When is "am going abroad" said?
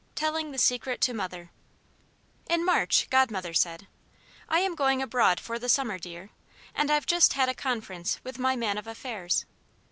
4.61-5.39